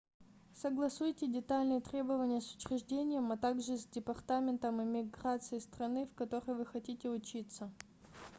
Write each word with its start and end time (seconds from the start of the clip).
согласуйте 0.55 1.27
детальные 1.27 1.79
требования 1.79 2.41
с 2.41 2.55
учреждением 2.55 3.31
а 3.31 3.37
так 3.37 3.61
же 3.61 3.77
с 3.77 3.85
департаментом 3.85 4.81
иммиграции 4.81 5.59
страны 5.59 6.07
в 6.07 6.15
которой 6.15 6.55
вы 6.57 6.65
хотите 6.65 7.07
учиться 7.07 7.71